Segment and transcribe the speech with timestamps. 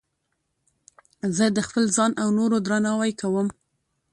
[1.35, 3.47] زه د خپل ځان او نورو درناوی کوم.